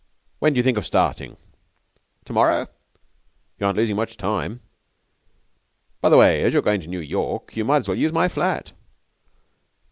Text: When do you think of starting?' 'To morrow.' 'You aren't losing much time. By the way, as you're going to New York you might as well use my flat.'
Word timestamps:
When 0.39 0.53
do 0.53 0.57
you 0.57 0.63
think 0.63 0.79
of 0.79 0.85
starting?' 0.87 1.37
'To 2.25 2.33
morrow.' 2.33 2.65
'You 3.59 3.67
aren't 3.67 3.77
losing 3.77 3.95
much 3.95 4.17
time. 4.17 4.61
By 6.01 6.09
the 6.09 6.17
way, 6.17 6.41
as 6.41 6.53
you're 6.53 6.63
going 6.63 6.81
to 6.81 6.87
New 6.89 7.01
York 7.01 7.55
you 7.55 7.63
might 7.63 7.77
as 7.77 7.87
well 7.87 7.95
use 7.95 8.11
my 8.11 8.27
flat.' 8.27 8.71